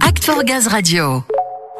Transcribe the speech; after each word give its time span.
Act 0.00 0.28
Gaz 0.44 0.66
Radio. 0.66 1.22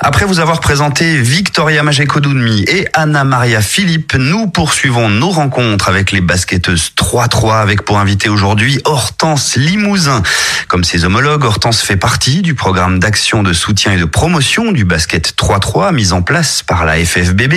Après 0.01 0.25
vous 0.25 0.39
avoir 0.39 0.61
présenté 0.61 1.17
Victoria 1.17 1.83
Majekodunmi 1.83 2.65
et 2.69 2.87
Anna 2.93 3.25
Maria 3.25 3.61
Philippe, 3.61 4.15
nous 4.15 4.47
poursuivons 4.47 5.09
nos 5.09 5.31
rencontres 5.31 5.89
avec 5.89 6.13
les 6.13 6.21
basketteuses 6.21 6.93
3-3 6.97 7.61
avec 7.61 7.83
pour 7.83 7.99
invité 7.99 8.29
aujourd'hui 8.29 8.79
Hortense 8.85 9.57
Limousin. 9.57 10.23
Comme 10.69 10.85
ses 10.85 11.05
homologues, 11.05 11.45
Hortense 11.45 11.83
fait 11.83 11.97
partie 11.97 12.43
du 12.43 12.55
programme 12.55 13.01
d'action 13.01 13.43
de 13.43 13.53
soutien 13.53 13.95
et 13.95 13.99
de 13.99 14.05
promotion 14.05 14.71
du 14.71 14.85
basket 14.85 15.35
3-3 15.37 15.93
mis 15.93 16.13
en 16.13 16.23
place 16.23 16.63
par 16.63 16.85
la 16.85 17.05
FFBB 17.05 17.55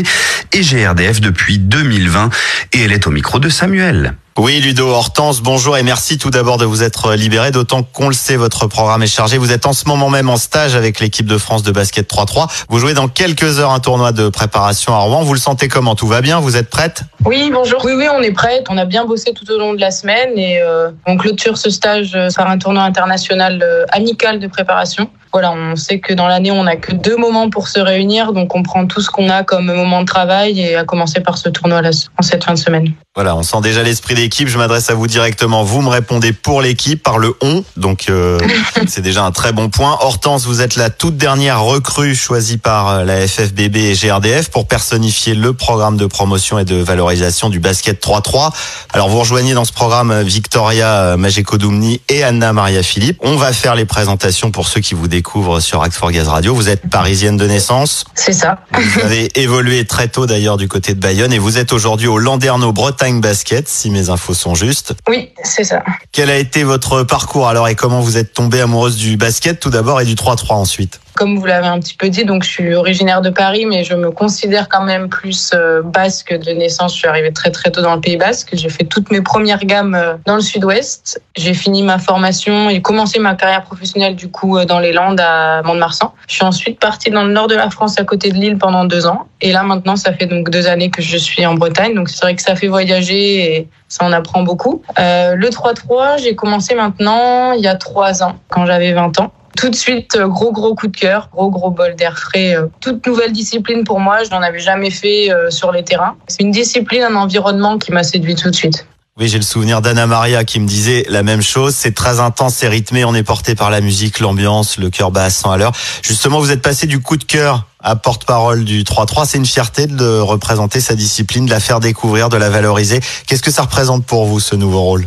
et 0.54 0.62
GRDF 0.62 1.22
depuis 1.22 1.60
2020 1.60 2.32
et 2.74 2.82
elle 2.82 2.94
est 2.94 3.06
au 3.06 3.12
micro 3.12 3.38
de 3.38 3.50
Samuel. 3.50 4.16
Oui, 4.40 4.62
Ludo 4.62 4.88
Hortense, 4.88 5.42
bonjour 5.42 5.76
et 5.76 5.84
merci 5.84 6.18
tout 6.18 6.30
d'abord 6.30 6.58
de 6.58 6.64
vous 6.64 6.82
être 6.82 7.14
libéré, 7.14 7.52
d'autant 7.52 7.84
qu'on 7.84 8.08
le 8.08 8.14
sait, 8.14 8.38
votre 8.38 8.68
programme 8.68 9.04
est 9.04 9.08
chargé. 9.08 9.38
Vous 9.38 9.52
êtes 9.52 9.66
en 9.66 9.74
ce 9.74 9.86
moment 9.86 10.10
même 10.10 10.30
en 10.30 10.38
stage 10.38 10.76
avec 10.76 11.02
l'équipe 11.02 11.26
de 11.26 11.38
France 11.38 11.62
de 11.62 11.74
basket 11.74 12.10
3-3. 12.10 12.48
Vous 12.70 12.80
jouez 12.80 12.94
dans 12.94 13.10
quelques 13.10 13.60
heures 13.60 13.72
un 13.72 13.82
tournoi 13.82 14.14
de 14.14 14.30
préparation 14.30 14.94
à 14.94 15.00
Rouen. 15.00 15.24
Vous 15.24 15.34
le 15.34 15.42
sentez 15.42 15.68
comment? 15.68 15.94
Tout 15.94 16.08
va 16.08 16.22
bien? 16.22 16.40
Vous 16.40 16.56
êtes 16.56 16.70
prête? 16.70 17.02
Oui, 17.26 17.50
bonjour. 17.52 17.84
Oui, 17.84 17.92
oui, 17.98 18.08
on 18.18 18.22
est 18.22 18.32
prête. 18.32 18.68
On 18.70 18.78
a 18.78 18.86
bien 18.86 19.04
bossé 19.04 19.34
tout 19.34 19.52
au 19.52 19.58
long 19.58 19.74
de 19.74 19.82
la 19.82 19.92
semaine 19.92 20.38
et 20.38 20.62
euh, 20.62 20.92
on 21.06 21.18
clôture 21.18 21.58
ce 21.58 21.70
stage 21.70 22.14
euh, 22.16 22.30
par 22.34 22.50
un 22.50 22.58
tournoi 22.58 22.84
international 22.84 23.62
euh, 23.62 23.86
amical 23.92 24.40
de 24.40 24.48
préparation. 24.48 25.10
Voilà, 25.32 25.52
on 25.52 25.76
sait 25.76 26.00
que 26.00 26.14
dans 26.14 26.28
l'année, 26.28 26.50
on 26.50 26.64
n'a 26.64 26.76
que 26.76 26.92
deux 26.92 27.16
moments 27.16 27.52
pour 27.52 27.68
se 27.68 27.80
réunir, 27.80 28.34
donc 28.34 28.56
on 28.56 28.64
prend 28.64 28.88
tout 28.88 29.00
ce 29.00 29.12
qu'on 29.12 29.30
a 29.30 29.44
comme 29.44 29.66
moment 29.66 30.02
de 30.02 30.08
travail 30.08 30.60
et 30.60 30.76
à 30.76 30.86
commencer 30.86 31.20
par 31.20 31.38
ce 31.38 31.50
tournoi-là 31.50 31.92
en 32.18 32.24
cette 32.24 32.44
fin 32.44 32.54
de 32.54 32.58
semaine. 32.58 32.94
Voilà, 33.16 33.36
on 33.36 33.44
sent 33.44 33.62
déjà 33.62 33.84
l'esprit 33.84 34.16
d'équipe. 34.16 34.48
Je 34.48 34.58
m'adresse 34.58 34.90
à 34.90 34.96
vous 34.96 35.06
directement. 35.06 35.64
Vous 35.64 35.82
me 35.82 35.90
répondez 35.90 36.32
pour 36.32 36.62
l'équipe 36.62 37.04
par 37.04 37.20
le 37.20 37.36
on, 37.42 37.64
donc 37.78 38.06
euh, 38.10 38.40
c'est 38.88 39.02
déjà 39.02 39.24
un 39.24 39.32
très 39.32 39.52
bon 39.52 39.70
point. 39.70 39.98
Hortense, 40.02 40.46
vous 40.46 40.62
êtes 40.62 40.76
la 40.76 40.90
toute 40.90 41.18
dernière 41.18 41.62
recrue 41.62 42.16
choisie 42.16 42.58
par 42.58 42.88
euh, 42.88 43.04
la 43.04 43.28
FFBB 43.28 43.76
et 43.76 43.94
GRDF 43.94 44.50
pour 44.50 44.68
personnifier 44.68 45.36
le 45.36 45.54
programme 45.54 45.98
de 45.98 46.08
promotion 46.08 46.58
et 46.58 46.66
de 46.66 46.78
valorisation 46.78 47.50
du 47.50 47.60
basket 47.60 48.04
3-3. 48.04 48.52
Alors 48.94 49.10
vous 49.10 49.20
rejoignez 49.20 49.54
dans 49.54 49.66
ce 49.66 49.74
programme 49.74 50.22
Victoria 50.22 51.18
Majekodumni 51.18 52.02
et 52.10 52.24
Anna 52.24 52.54
Maria 52.54 52.82
Philippe. 52.82 53.20
On 53.22 53.36
va 53.36 53.54
faire 53.54 53.76
les 53.76 53.86
présentations 53.86 54.50
pour 54.50 54.68
ceux 54.68 54.80
qui 54.82 54.96
vous 54.96 55.08
découvrent 55.08 55.19
sur 55.60 55.84
Axe 55.84 55.98
for 55.98 56.12
Gaz 56.12 56.28
Radio. 56.28 56.56
Vous 56.56 56.70
êtes 56.70 56.90
parisienne 56.90 57.38
de 57.38 57.46
naissance. 57.46 58.06
C'est 58.16 58.34
ça. 58.34 58.60
Vous 58.74 59.02
avez 59.02 59.30
évolué 59.40 59.86
très 59.86 60.08
tôt 60.08 60.26
d'ailleurs 60.26 60.58
du 60.58 60.68
côté 60.68 60.94
de 60.94 61.00
Bayonne 61.00 61.34
et 61.34 61.40
vous 61.40 61.58
êtes 61.58 61.74
aujourd'hui 61.74 62.08
au 62.08 62.18
Landerneau 62.18 62.72
Bretagne 62.72 63.22
Basket, 63.22 63.68
si 63.68 63.90
mes 63.90 64.10
infos 64.10 64.34
sont 64.34 64.56
justes. 64.56 64.94
Oui, 65.08 65.30
c'est 65.44 65.64
ça. 65.64 65.84
Quel 66.12 66.30
a 66.30 66.38
été 66.38 66.64
votre 66.64 67.04
parcours 67.04 67.48
alors 67.48 67.68
et 67.68 67.76
comment 67.76 68.02
vous 68.02 68.18
êtes 68.18 68.34
tombée 68.34 68.62
amoureuse 68.62 68.96
du 68.96 69.18
basket 69.18 69.60
tout 69.60 69.70
d'abord 69.70 70.02
et 70.02 70.06
du 70.06 70.16
3-3 70.16 70.54
ensuite? 70.54 71.00
Comme 71.20 71.38
vous 71.38 71.46
l'avez 71.46 71.68
un 71.68 71.82
petit 71.82 71.96
peu 71.96 72.08
dit, 72.08 72.24
donc 72.24 72.44
je 72.44 72.50
suis 72.50 72.74
originaire 72.76 73.20
de 73.20 73.30
Paris, 73.30 73.66
mais 73.66 73.84
je 73.84 73.94
me 73.94 74.10
considère 74.10 74.70
quand 74.70 74.84
même 74.84 75.10
plus 75.10 75.52
euh, 75.54 75.82
basque 75.82 76.34
de 76.34 76.52
naissance. 76.52 76.94
Je 76.94 77.00
suis 77.00 77.10
arrivée 77.10 77.34
très 77.34 77.52
très 77.52 77.72
tôt 77.72 77.82
dans 77.82 77.94
le 77.94 78.00
Pays 78.00 78.16
Basque. 78.16 78.52
J'ai 78.54 78.70
fait 78.70 78.86
toutes 78.86 79.12
mes 79.12 79.22
premières 79.22 79.66
gammes 79.66 79.96
euh, 79.96 80.14
dans 80.26 80.36
le 80.36 80.42
Sud-Ouest. 80.42 81.22
J'ai 81.36 81.54
fini 81.54 81.84
ma 81.84 81.98
formation 82.00 82.70
et 82.70 82.82
commencé 82.82 83.20
ma 83.20 83.36
carrière 83.36 83.64
professionnelle 83.64 84.16
du 84.16 84.32
coup 84.32 84.58
euh, 84.58 84.64
dans 84.64 84.80
les 84.80 84.94
Landes 84.94 85.20
à 85.20 85.62
Mont-de-Marsan. 85.64 86.14
Je 86.30 86.36
suis 86.36 86.46
ensuite 86.46 86.80
partie 86.80 87.10
dans 87.10 87.26
le 87.26 87.34
nord 87.34 87.48
de 87.48 87.56
la 87.56 87.70
France 87.70 88.00
à 88.00 88.06
côté 88.06 88.32
de 88.32 88.36
Lille 88.36 88.58
pendant 88.58 88.86
deux 88.86 89.06
ans. 89.06 89.28
Et 89.42 89.52
là 89.52 89.64
maintenant, 89.64 89.98
ça 89.98 90.14
fait 90.14 90.26
donc 90.26 90.50
deux 90.50 90.68
années 90.68 90.90
que 90.90 91.02
je 91.02 91.18
suis 91.18 91.46
en 91.46 91.56
Bretagne. 91.56 91.96
Donc 91.96 92.08
c'est 92.08 92.22
vrai 92.22 92.34
que 92.34 92.42
ça 92.42 92.56
fait 92.56 92.70
voyager 92.70 93.58
et 93.58 93.68
ça 93.90 94.06
en 94.06 94.14
apprend 94.14 94.44
beaucoup. 94.44 94.84
Euh, 95.00 95.36
le 95.36 95.50
3-3, 95.50 96.22
j'ai 96.24 96.36
commencé 96.36 96.76
maintenant 96.76 97.52
il 97.52 97.62
y 97.62 97.68
a 97.68 97.76
trois 97.76 98.24
ans, 98.24 98.38
quand 98.48 98.66
j'avais 98.66 98.94
20 98.94 99.20
ans. 99.20 99.34
Tout 99.60 99.70
de 99.70 99.76
suite, 99.76 100.16
euh, 100.16 100.28
gros 100.28 100.54
gros 100.54 100.74
coup 100.74 100.88
de 100.88 100.96
cœur, 100.96 101.30
gros 101.34 101.50
gros 101.50 101.70
bol 101.70 101.94
d'air 101.94 102.18
frais. 102.18 102.56
euh, 102.56 102.68
Toute 102.80 103.06
nouvelle 103.06 103.34
discipline 103.34 103.84
pour 103.84 104.00
moi, 104.00 104.24
je 104.24 104.30
n'en 104.30 104.42
avais 104.42 104.60
jamais 104.60 104.90
fait 104.90 105.30
euh, 105.32 105.50
sur 105.50 105.74
les 105.74 105.84
terrains. 105.84 106.16
C'est 106.28 106.44
une 106.44 106.52
discipline, 106.52 107.04
un 107.04 107.16
environnement 107.16 107.78
qui 107.78 107.92
m'a 107.92 108.04
séduit 108.04 108.36
tout 108.36 108.50
de 108.50 108.56
suite. 108.56 108.86
Oui, 109.20 109.28
j'ai 109.28 109.38
le 109.38 109.44
souvenir 109.44 109.82
d'Anna 109.82 110.08
Maria 110.08 110.46
qui 110.46 110.62
me 110.62 110.66
disait 110.66 111.06
la 111.10 111.24
même 111.24 111.42
chose. 111.42 111.76
C'est 111.76 111.94
très 111.94 112.22
intense, 112.22 112.54
c'est 112.56 112.70
rythmé, 112.70 113.04
on 113.04 113.14
est 113.14 113.24
porté 113.24 113.54
par 113.54 113.70
la 113.70 113.82
musique, 113.82 114.22
l'ambiance, 114.22 114.78
le 114.78 114.90
cœur 114.90 115.12
bat 115.12 115.26
à 115.26 115.30
100 115.30 115.52
à 115.52 115.58
l'heure. 115.58 115.74
Justement, 116.04 116.40
vous 116.40 116.52
êtes 116.52 116.62
passé 116.62 116.88
du 116.88 117.02
coup 117.02 117.18
de 117.18 117.26
cœur 117.26 117.66
à 117.82 117.98
porte-parole 117.98 118.64
du 118.64 118.84
3-3. 118.84 119.26
C'est 119.26 119.40
une 119.40 119.46
fierté 119.46 119.88
de 119.88 120.20
représenter 120.20 120.80
sa 120.80 120.96
discipline, 120.96 121.48
de 121.48 121.52
la 121.52 121.60
faire 121.60 121.82
découvrir, 121.82 122.30
de 122.30 122.38
la 122.38 122.50
valoriser. 122.50 123.02
Qu'est-ce 123.28 123.44
que 123.44 123.52
ça 123.52 123.64
représente 123.64 124.06
pour 124.06 124.26
vous, 124.26 124.40
ce 124.40 124.56
nouveau 124.56 124.84
rôle? 124.84 125.06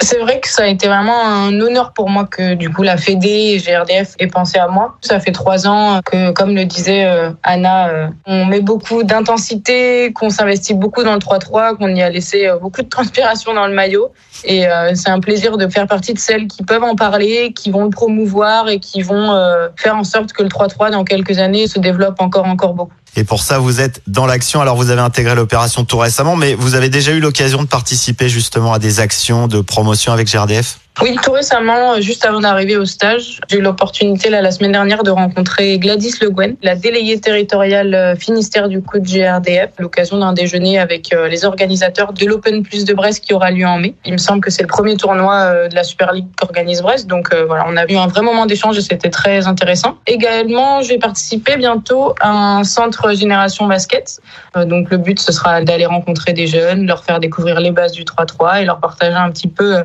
C'est 0.00 0.18
vrai 0.18 0.40
que 0.40 0.48
ça 0.48 0.64
a 0.64 0.66
été 0.66 0.88
vraiment 0.88 1.24
un 1.24 1.60
honneur 1.60 1.92
pour 1.92 2.10
moi 2.10 2.26
que 2.26 2.54
du 2.54 2.68
coup 2.68 2.82
la 2.82 2.96
Fédé 2.96 3.28
et 3.28 3.58
GRDF 3.58 4.14
aient 4.18 4.26
pensé 4.26 4.58
à 4.58 4.66
moi. 4.66 4.96
Ça 5.02 5.20
fait 5.20 5.30
trois 5.30 5.68
ans 5.68 6.00
que, 6.04 6.32
comme 6.32 6.54
le 6.56 6.64
disait 6.64 7.04
euh, 7.04 7.30
Anna, 7.44 7.88
euh, 7.88 8.08
on 8.26 8.44
met 8.46 8.60
beaucoup 8.60 9.04
d'intensité, 9.04 10.12
qu'on 10.12 10.30
s'investit 10.30 10.74
beaucoup 10.74 11.04
dans 11.04 11.12
le 11.12 11.20
3-3, 11.20 11.76
qu'on 11.76 11.94
y 11.94 12.02
a 12.02 12.10
laissé 12.10 12.48
euh, 12.48 12.58
beaucoup 12.58 12.82
de 12.82 12.88
transpiration 12.88 13.54
dans 13.54 13.68
le 13.68 13.74
maillot. 13.74 14.10
Et 14.44 14.66
c'est 14.94 15.10
un 15.10 15.18
plaisir 15.18 15.56
de 15.56 15.66
faire 15.66 15.88
partie 15.88 16.14
de 16.14 16.18
celles 16.20 16.46
qui 16.46 16.62
peuvent 16.62 16.84
en 16.84 16.94
parler, 16.94 17.52
qui 17.52 17.72
vont 17.72 17.82
le 17.82 17.90
promouvoir 17.90 18.68
et 18.68 18.78
qui 18.78 19.02
vont 19.02 19.36
faire 19.74 19.96
en 19.96 20.04
sorte 20.04 20.32
que 20.32 20.44
le 20.44 20.48
3-3 20.48 20.92
dans 20.92 21.02
quelques 21.02 21.38
années 21.38 21.66
se 21.66 21.80
développe 21.80 22.20
encore 22.20 22.46
encore 22.46 22.74
beaucoup. 22.74 22.92
Et 23.18 23.24
pour 23.24 23.42
ça, 23.42 23.58
vous 23.58 23.80
êtes 23.80 24.00
dans 24.06 24.26
l'action. 24.26 24.60
Alors, 24.60 24.76
vous 24.76 24.90
avez 24.90 25.00
intégré 25.00 25.34
l'opération 25.34 25.84
tout 25.84 25.98
récemment, 25.98 26.36
mais 26.36 26.54
vous 26.54 26.76
avez 26.76 26.88
déjà 26.88 27.10
eu 27.10 27.18
l'occasion 27.18 27.62
de 27.62 27.66
participer 27.66 28.28
justement 28.28 28.72
à 28.72 28.78
des 28.78 29.00
actions 29.00 29.48
de 29.48 29.60
promotion 29.60 30.12
avec 30.12 30.30
GRDF 30.30 30.78
Oui, 31.00 31.16
tout 31.22 31.30
récemment, 31.30 31.92
euh, 31.92 32.00
juste 32.00 32.24
avant 32.24 32.40
d'arriver 32.40 32.76
au 32.76 32.84
stage, 32.84 33.40
j'ai 33.48 33.58
eu 33.58 33.60
l'opportunité 33.60 34.30
la 34.30 34.50
semaine 34.50 34.72
dernière 34.72 35.04
de 35.04 35.12
rencontrer 35.12 35.78
Gladys 35.78 36.14
Le 36.20 36.30
Guen, 36.30 36.56
la 36.60 36.74
déléguée 36.74 37.20
territoriale 37.20 37.94
euh, 37.94 38.16
Finistère 38.16 38.68
du 38.68 38.82
coup 38.82 38.98
de 38.98 39.04
GRDF, 39.04 39.70
l'occasion 39.78 40.18
d'un 40.18 40.32
déjeuner 40.32 40.80
avec 40.80 41.14
euh, 41.14 41.28
les 41.28 41.44
organisateurs 41.44 42.12
de 42.12 42.26
l'Open 42.26 42.64
Plus 42.64 42.84
de 42.84 42.94
Brest 42.94 43.24
qui 43.24 43.32
aura 43.32 43.52
lieu 43.52 43.64
en 43.64 43.78
mai. 43.78 43.94
Il 44.04 44.14
me 44.14 44.18
semble 44.18 44.40
que 44.40 44.50
c'est 44.50 44.62
le 44.62 44.68
premier 44.68 44.96
tournoi 44.96 45.68
de 45.68 45.74
la 45.74 45.84
Super 45.84 46.12
League 46.12 46.26
qu'organise 46.36 46.82
Brest, 46.82 47.06
donc 47.06 47.32
voilà, 47.46 47.64
on 47.68 47.76
a 47.76 47.86
eu 47.86 47.96
un 47.96 48.08
vrai 48.08 48.22
moment 48.22 48.46
d'échange 48.46 48.76
et 48.76 48.80
c'était 48.80 49.10
très 49.10 49.46
intéressant. 49.46 49.98
Également, 50.06 50.82
je 50.82 50.88
vais 50.88 50.98
participer 50.98 51.56
bientôt 51.56 52.14
à 52.20 52.30
un 52.30 52.64
centre 52.64 53.12
Génération 53.14 53.66
Basket. 53.66 54.20
Donc 54.66 54.90
le 54.90 54.96
but, 54.96 55.20
ce 55.20 55.30
sera 55.30 55.62
d'aller 55.62 55.86
rencontrer 55.86 56.32
des 56.32 56.46
jeunes, 56.46 56.86
leur 56.86 57.04
faire 57.04 57.20
découvrir 57.20 57.60
les 57.60 57.70
bases 57.70 57.92
du 57.92 58.04
3-3 58.04 58.62
et 58.62 58.64
leur 58.64 58.80
partager 58.80 59.16
un 59.16 59.30
petit 59.30 59.48
peu 59.48 59.76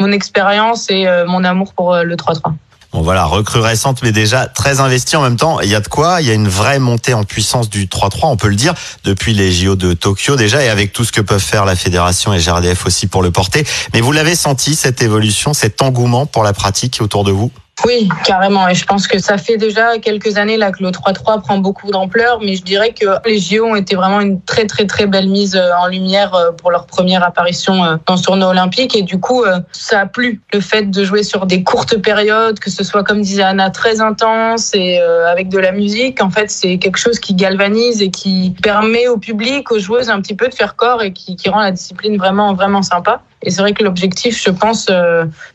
mon 0.00 0.12
expérience 0.12 0.59
et 0.90 1.08
euh, 1.08 1.26
mon 1.26 1.44
amour 1.44 1.72
pour 1.74 1.94
euh, 1.94 2.02
le 2.02 2.16
3-3. 2.16 2.52
Bon 2.92 3.02
voilà, 3.02 3.24
recrue 3.24 3.60
récente 3.60 4.00
mais 4.02 4.10
déjà 4.10 4.46
très 4.46 4.80
investie 4.80 5.16
en 5.16 5.22
même 5.22 5.36
temps. 5.36 5.60
Il 5.60 5.68
y 5.68 5.76
a 5.76 5.80
de 5.80 5.86
quoi, 5.86 6.20
il 6.20 6.26
y 6.26 6.30
a 6.30 6.34
une 6.34 6.48
vraie 6.48 6.80
montée 6.80 7.14
en 7.14 7.22
puissance 7.22 7.70
du 7.70 7.86
3-3, 7.86 8.18
on 8.24 8.36
peut 8.36 8.48
le 8.48 8.56
dire, 8.56 8.74
depuis 9.04 9.32
les 9.32 9.52
JO 9.52 9.76
de 9.76 9.92
Tokyo 9.92 10.34
déjà 10.34 10.62
et 10.62 10.68
avec 10.68 10.92
tout 10.92 11.04
ce 11.04 11.12
que 11.12 11.20
peuvent 11.20 11.40
faire 11.40 11.64
la 11.64 11.76
fédération 11.76 12.32
et 12.34 12.38
GRDF 12.38 12.86
aussi 12.86 13.06
pour 13.06 13.22
le 13.22 13.30
porter. 13.30 13.64
Mais 13.94 14.00
vous 14.00 14.12
l'avez 14.12 14.34
senti 14.34 14.74
cette 14.74 15.02
évolution, 15.02 15.54
cet 15.54 15.82
engouement 15.82 16.26
pour 16.26 16.42
la 16.42 16.52
pratique 16.52 16.98
autour 17.00 17.22
de 17.22 17.30
vous? 17.30 17.52
Oui, 17.86 18.08
carrément. 18.24 18.68
Et 18.68 18.74
je 18.74 18.84
pense 18.84 19.06
que 19.06 19.18
ça 19.18 19.38
fait 19.38 19.56
déjà 19.56 19.98
quelques 19.98 20.36
années 20.36 20.58
là 20.58 20.70
que 20.70 20.82
le 20.82 20.90
3-3 20.90 21.40
prend 21.40 21.58
beaucoup 21.58 21.90
d'ampleur, 21.90 22.38
mais 22.42 22.54
je 22.54 22.62
dirais 22.62 22.92
que 22.92 23.06
les 23.26 23.38
JO 23.38 23.64
ont 23.64 23.74
été 23.74 23.96
vraiment 23.96 24.20
une 24.20 24.40
très 24.42 24.66
très 24.66 24.86
très 24.86 25.06
belle 25.06 25.28
mise 25.28 25.56
euh, 25.56 25.70
en 25.80 25.86
lumière 25.86 26.34
euh, 26.34 26.52
pour 26.52 26.70
leur 26.70 26.86
première 26.86 27.24
apparition 27.24 27.82
euh, 27.84 27.96
dans 28.06 28.18
ce 28.18 28.24
tournoi 28.24 28.48
olympique. 28.48 28.94
Et 28.96 29.02
du 29.02 29.18
coup, 29.18 29.44
ça 29.72 30.00
a 30.00 30.06
plu 30.06 30.42
le 30.52 30.60
fait 30.60 30.90
de 30.90 31.04
jouer 31.04 31.22
sur 31.22 31.46
des 31.46 31.62
courtes 31.62 31.96
périodes, 32.02 32.58
que 32.58 32.70
ce 32.70 32.84
soit 32.84 33.02
comme 33.02 33.22
disait 33.22 33.42
Anna 33.42 33.70
très 33.70 34.00
intense 34.00 34.74
et 34.74 34.98
avec 35.00 35.48
de 35.48 35.58
la 35.58 35.72
musique. 35.72 36.22
En 36.22 36.30
fait, 36.30 36.50
c'est 36.50 36.78
quelque 36.78 36.98
chose 36.98 37.18
qui 37.18 37.34
galvanise 37.34 38.02
et 38.02 38.10
qui 38.10 38.54
permet 38.62 39.08
au 39.08 39.16
public, 39.16 39.70
aux 39.72 39.78
joueuses 39.78 40.10
un 40.10 40.20
petit 40.20 40.34
peu 40.34 40.48
de 40.48 40.54
faire 40.54 40.76
corps 40.76 41.02
et 41.02 41.12
qui, 41.12 41.36
qui 41.36 41.48
rend 41.48 41.60
la 41.60 41.70
discipline 41.70 42.16
vraiment 42.16 42.54
vraiment 42.54 42.82
sympa. 42.82 43.22
Et 43.42 43.50
c'est 43.50 43.62
vrai 43.62 43.72
que 43.72 43.82
l'objectif, 43.82 44.42
je 44.42 44.50
pense, 44.50 44.90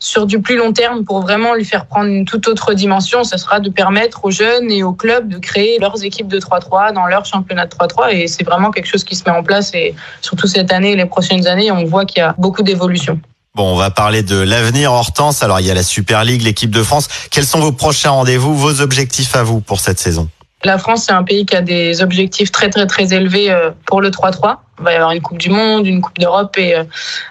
sur 0.00 0.26
du 0.26 0.40
plus 0.40 0.56
long 0.56 0.72
terme, 0.72 1.04
pour 1.04 1.20
vraiment 1.20 1.54
lui 1.54 1.64
faire 1.64 1.86
prendre 1.86 2.15
une 2.16 2.24
toute 2.24 2.48
autre 2.48 2.74
dimension, 2.74 3.24
ce 3.24 3.36
sera 3.36 3.60
de 3.60 3.68
permettre 3.68 4.24
aux 4.24 4.30
jeunes 4.30 4.70
et 4.70 4.82
aux 4.82 4.92
clubs 4.92 5.28
de 5.28 5.38
créer 5.38 5.78
leurs 5.78 6.02
équipes 6.02 6.28
de 6.28 6.38
3-3 6.38 6.92
dans 6.92 7.06
leur 7.06 7.24
championnat 7.24 7.66
de 7.66 7.70
3-3. 7.70 8.12
Et 8.12 8.26
c'est 8.26 8.44
vraiment 8.44 8.70
quelque 8.70 8.86
chose 8.86 9.04
qui 9.04 9.14
se 9.14 9.22
met 9.28 9.36
en 9.36 9.42
place. 9.42 9.72
Et 9.74 9.94
surtout 10.22 10.46
cette 10.46 10.72
année 10.72 10.92
et 10.92 10.96
les 10.96 11.06
prochaines 11.06 11.46
années, 11.46 11.70
on 11.70 11.84
voit 11.84 12.04
qu'il 12.04 12.18
y 12.18 12.22
a 12.22 12.34
beaucoup 12.38 12.62
d'évolution. 12.62 13.20
Bon, 13.54 13.72
on 13.72 13.76
va 13.76 13.90
parler 13.90 14.22
de 14.22 14.36
l'avenir 14.36 14.92
Hortense. 14.92 15.42
Alors, 15.42 15.60
il 15.60 15.66
y 15.66 15.70
a 15.70 15.74
la 15.74 15.82
Super 15.82 16.24
League, 16.24 16.42
l'équipe 16.42 16.70
de 16.70 16.82
France. 16.82 17.08
Quels 17.30 17.46
sont 17.46 17.60
vos 17.60 17.72
prochains 17.72 18.10
rendez-vous, 18.10 18.54
vos 18.54 18.80
objectifs 18.80 19.34
à 19.34 19.42
vous 19.42 19.60
pour 19.60 19.80
cette 19.80 19.98
saison? 19.98 20.28
La 20.64 20.78
France, 20.78 21.04
c'est 21.06 21.12
un 21.12 21.22
pays 21.22 21.46
qui 21.46 21.56
a 21.56 21.62
des 21.62 22.02
objectifs 22.02 22.50
très 22.50 22.70
très 22.70 22.86
très 22.86 23.14
élevés 23.14 23.50
euh, 23.50 23.70
pour 23.86 24.00
le 24.00 24.10
3-3. 24.10 24.56
Il 24.78 24.84
va 24.84 24.92
y 24.92 24.96
avoir 24.96 25.12
une 25.12 25.22
Coupe 25.22 25.38
du 25.38 25.48
Monde, 25.48 25.86
une 25.86 26.02
Coupe 26.02 26.18
d'Europe 26.18 26.56
et 26.58 26.76
euh, 26.76 26.84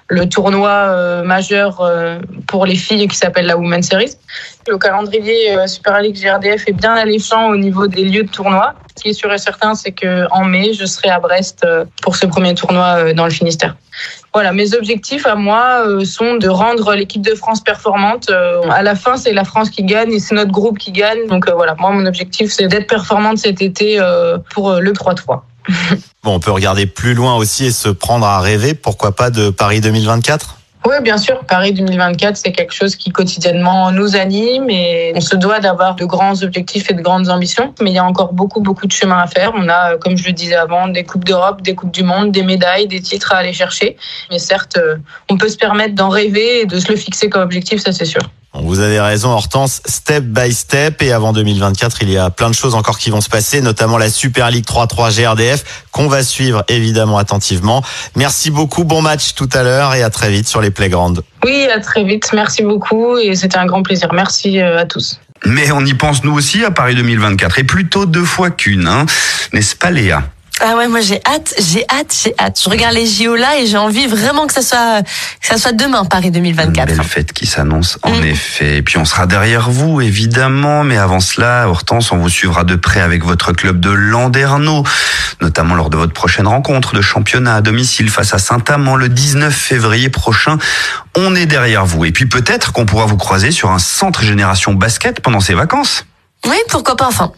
le 0.08 0.28
tournoi 0.28 0.70
euh, 0.70 1.24
majeur 1.24 1.80
euh, 1.82 2.20
pour 2.48 2.66
les 2.66 2.76
filles 2.76 3.08
qui 3.08 3.16
s'appelle 3.16 3.46
la 3.46 3.56
Women's 3.56 3.88
Series. 3.88 4.16
Le 4.68 4.78
calendrier 4.80 5.56
Super 5.68 6.02
League 6.02 6.20
GRDF 6.20 6.68
est 6.68 6.74
bien 6.74 6.94
alléchant 6.94 7.50
au 7.50 7.56
niveau 7.56 7.86
des 7.86 8.04
lieux 8.04 8.24
de 8.24 8.30
tournoi. 8.30 8.74
Ce 8.98 9.04
qui 9.04 9.10
est 9.10 9.14
sûr 9.14 9.32
et 9.32 9.38
certain, 9.38 9.76
c'est 9.76 9.92
que 9.92 10.26
en 10.32 10.44
mai, 10.44 10.74
je 10.74 10.86
serai 10.86 11.10
à 11.10 11.20
Brest 11.20 11.68
pour 12.02 12.16
ce 12.16 12.26
premier 12.26 12.56
tournoi 12.56 13.14
dans 13.14 13.26
le 13.26 13.32
Finistère. 13.32 13.76
voilà, 14.34 14.54
mes 14.54 14.74
objectifs 14.74 15.28
à 15.28 15.36
moi 15.36 15.84
sont 16.04 16.38
de 16.38 16.50
rendre 16.50 16.96
l'équipe 16.96 17.22
de 17.22 17.36
France 17.36 17.62
performante. 17.62 18.32
À 18.72 18.82
la 18.82 18.96
fin, 18.96 19.18
c'est 19.18 19.34
la 19.34 19.44
France 19.44 19.70
qui 19.70 19.84
gagne 19.84 20.12
et 20.12 20.20
c'est 20.20 20.34
notre 20.34 20.52
groupe 20.52 20.80
qui 20.80 20.92
gagne. 20.92 21.28
Donc 21.28 21.48
voilà, 21.48 21.76
moi 21.78 21.92
mon 21.92 22.08
objectif 22.08 22.52
c'est 22.52 22.68
d'être 22.68 22.88
performante 22.88 23.38
cet 23.38 23.62
été 23.62 24.00
pour 24.50 24.74
le 24.80 24.92
3-3. 24.94 25.42
Bon, 26.24 26.34
on 26.34 26.40
peut 26.40 26.52
regarder 26.52 26.88
plus 26.88 27.14
loin 27.14 27.36
aussi 27.36 27.66
et 27.66 27.72
se 27.72 27.90
prendre 27.90 28.26
à 28.26 28.40
rêver, 28.40 28.74
pourquoi 28.74 29.16
pas 29.16 29.30
de 29.30 29.52
Paris 29.52 29.80
2024 29.80 30.58
oui, 30.88 30.98
bien 31.02 31.18
sûr. 31.18 31.40
Paris 31.46 31.74
2024, 31.74 32.38
c'est 32.38 32.52
quelque 32.52 32.74
chose 32.74 32.96
qui 32.96 33.10
quotidiennement 33.10 33.92
nous 33.92 34.16
anime 34.16 34.70
et 34.70 35.14
on 35.16 35.20
se 35.20 35.36
doit 35.36 35.60
d'avoir 35.60 35.96
de 35.96 36.06
grands 36.06 36.44
objectifs 36.44 36.92
et 36.92 36.94
de 36.94 37.02
grandes 37.02 37.28
ambitions. 37.30 37.74
Mais 37.82 37.90
il 37.90 37.96
y 37.96 37.98
a 37.98 38.06
encore 38.06 38.34
beaucoup, 38.34 38.62
beaucoup 38.62 38.86
de 38.86 38.92
chemin 38.92 39.18
à 39.18 39.26
faire. 39.26 39.52
On 39.56 39.68
a, 39.68 39.98
comme 39.98 40.16
je 40.16 40.28
le 40.28 40.34
disais 40.34 40.54
avant, 40.54 40.88
des 40.88 41.04
Coupes 41.04 41.26
d'Europe, 41.26 41.64
des 41.64 41.74
Coupes 41.74 41.92
du 41.92 42.04
Monde, 42.04 42.32
des 42.32 42.44
médailles, 42.44 42.88
des 42.88 43.02
titres 43.02 43.34
à 43.34 43.38
aller 43.38 43.54
chercher. 43.54 43.98
Mais 44.30 44.38
certes, 44.38 44.78
euh, 44.78 44.98
on 45.28 45.38
peut 45.38 45.50
se 45.50 45.58
permettre 45.58 45.96
d'en 45.96 46.10
rêver 46.10 46.62
et 46.62 46.66
de 46.68 46.80
se 46.80 46.92
le 46.92 46.98
fixer 46.98 47.30
comme 47.30 47.42
objectif, 47.42 47.82
ça 47.82 47.92
c'est 47.92 48.06
sûr. 48.06 48.22
Vous 48.64 48.80
avez 48.80 49.00
raison, 49.00 49.32
Hortense, 49.32 49.82
step 49.86 50.24
by 50.24 50.54
step. 50.54 51.02
Et 51.02 51.12
avant 51.12 51.34
2024, 51.34 51.98
il 52.02 52.12
y 52.12 52.18
a 52.18 52.30
plein 52.30 52.50
de 52.50 52.56
choses 52.56 52.76
encore 52.76 52.98
qui 52.98 53.10
vont 53.10 53.22
se 53.22 53.30
passer, 53.30 53.62
notamment 53.62 53.98
la 53.98 54.10
Super 54.10 54.50
League 54.50 54.66
3-3 54.66 55.16
GRDF, 55.16 55.84
qu'on 55.92 56.08
va 56.08 56.24
suivre 56.24 56.64
évidemment 56.68 57.18
attentivement. 57.18 57.84
Merci 58.16 58.52
beaucoup, 58.52 58.84
bon 58.84 59.02
match 59.02 59.34
tout 59.34 59.50
à 59.54 59.64
l'heure 59.64 59.94
et 59.94 60.04
à 60.04 60.10
très 60.10 60.30
vite 60.30 60.48
sur 60.48 60.62
les 60.62 60.72
Playgrounds. 60.72 61.22
Oui, 61.44 61.68
à 61.74 61.80
très 61.80 62.04
vite. 62.04 62.32
Merci 62.34 62.64
beaucoup 62.64 63.18
et 63.18 63.36
c'était 63.36 63.58
un 63.58 63.66
grand 63.66 63.84
plaisir. 63.84 64.14
Merci 64.14 64.60
euh, 64.60 64.80
à 64.80 64.86
tous. 64.86 65.20
Mais 65.46 65.72
on 65.72 65.86
y 65.86 65.94
pense 65.94 66.24
nous 66.24 66.34
aussi 66.34 66.64
à 66.64 66.72
Paris 66.72 66.96
2024 66.96 67.60
et 67.60 67.64
plutôt 67.64 68.06
deux 68.06 68.24
fois 68.24 68.52
qu'une, 68.52 68.88
hein. 68.88 69.06
n'est-ce 69.54 69.76
pas 69.76 69.92
Léa? 69.92 70.24
Ah 70.62 70.78
ouais, 70.78 70.88
moi 70.88 71.02
j'ai 71.02 71.20
hâte, 71.26 71.54
j'ai 71.60 71.84
hâte, 71.90 72.18
j'ai 72.24 72.34
hâte. 72.40 72.58
Je 72.64 72.70
regarde 72.70 72.94
les 72.94 73.06
JO 73.06 73.36
là 73.36 73.60
et 73.60 73.68
j'ai 73.68 73.78
envie 73.78 74.08
vraiment 74.08 74.48
que 74.48 74.54
ça 74.54 74.62
soit, 74.62 75.02
que 75.04 75.48
ça 75.48 75.58
soit 75.58 75.74
demain 75.74 76.06
Paris 76.06 76.32
2024. 76.32 76.90
Une 76.90 76.96
belle 76.96 77.06
fête 77.06 77.34
qui 77.34 77.46
s'annonce 77.46 78.00
en 78.04 78.12
mm. 78.12 78.26
effet. 78.26 78.78
Et 78.78 78.82
puis 78.82 78.98
on 78.98 79.04
sera 79.04 79.26
derrière 79.26 79.70
vous 79.70 80.00
évidemment, 80.00 80.86
mais 80.86 80.98
avant 80.98 81.20
cela, 81.20 81.68
Hortense, 81.68 82.14
on 82.14 82.18
vous 82.18 82.30
suivra 82.30 82.64
de 82.64 82.78
près 82.78 83.02
avec 83.02 83.26
votre 83.26 83.52
club 83.52 83.82
de 83.82 83.90
Landerneau, 83.90 84.84
notamment 85.42 85.76
lors 85.76 85.90
de 85.90 85.98
votre 85.98 86.14
prochaine 86.14 86.48
rencontre 86.48 86.94
de 86.94 87.02
championnat 87.02 87.56
à 87.56 87.62
domicile 87.62 88.10
face 88.10 88.34
à 88.34 88.38
Saint-Amand 88.38 88.96
le 88.96 89.10
19 89.10 89.54
février 89.54 90.10
prochain. 90.10 90.58
On 91.18 91.36
est 91.36 91.48
derrière 91.48 91.86
vous 91.86 92.06
et 92.06 92.14
puis 92.14 92.28
peut-être 92.28 92.72
qu'on 92.72 92.86
pourra 92.86 93.06
vous 93.06 93.18
croiser 93.18 93.52
sur 93.52 93.72
un 93.72 93.80
centre 93.80 94.24
génération 94.24 94.74
basket 94.74 95.20
pendant 95.20 95.42
ces 95.42 95.54
vacances. 95.54 96.06
Oui, 96.46 96.58
pourquoi 96.70 96.96
pas 96.96 97.08
enfin 97.08 97.34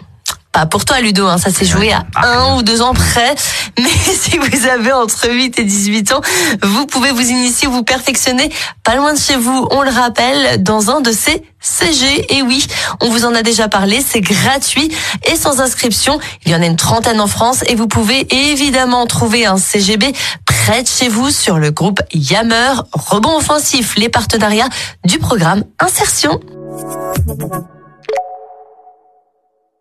pour 0.65 0.85
toi, 0.85 0.99
Ludo, 1.01 1.27
hein, 1.27 1.37
ça 1.37 1.51
s'est 1.51 1.65
joué 1.65 1.91
à 1.91 2.05
ah, 2.15 2.39
un 2.39 2.57
ou 2.57 2.63
deux 2.63 2.81
ans 2.81 2.93
près. 2.93 3.35
Mais 3.77 3.85
si 4.19 4.37
vous 4.37 4.67
avez 4.67 4.91
entre 4.91 5.29
8 5.29 5.59
et 5.59 5.63
18 5.63 6.13
ans, 6.13 6.21
vous 6.63 6.85
pouvez 6.85 7.11
vous 7.11 7.29
initier, 7.29 7.67
vous 7.67 7.83
perfectionner 7.83 8.51
pas 8.83 8.95
loin 8.95 9.13
de 9.13 9.19
chez 9.19 9.35
vous. 9.35 9.67
On 9.71 9.81
le 9.81 9.89
rappelle, 9.89 10.63
dans 10.63 10.89
un 10.89 11.01
de 11.01 11.11
ces 11.11 11.43
CG. 11.59 12.37
Et 12.37 12.41
oui, 12.41 12.65
on 13.01 13.09
vous 13.09 13.25
en 13.25 13.35
a 13.35 13.41
déjà 13.41 13.67
parlé, 13.67 14.01
c'est 14.05 14.21
gratuit 14.21 14.89
et 15.25 15.35
sans 15.35 15.59
inscription. 15.59 16.19
Il 16.45 16.51
y 16.51 16.55
en 16.55 16.61
a 16.61 16.65
une 16.65 16.75
trentaine 16.75 17.19
en 17.19 17.27
France 17.27 17.63
et 17.67 17.75
vous 17.75 17.87
pouvez 17.87 18.27
évidemment 18.51 19.05
trouver 19.05 19.45
un 19.45 19.57
CGB 19.57 20.13
près 20.45 20.83
de 20.83 20.87
chez 20.87 21.09
vous 21.09 21.29
sur 21.29 21.57
le 21.57 21.71
groupe 21.71 22.01
Yammer. 22.13 22.73
Rebond 22.93 23.37
offensif, 23.37 23.95
les 23.97 24.09
partenariats 24.09 24.69
du 25.05 25.19
programme 25.19 25.63
Insertion. 25.79 26.39